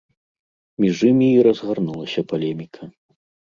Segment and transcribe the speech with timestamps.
[0.83, 2.93] Між імі і разгарнулася палеміка.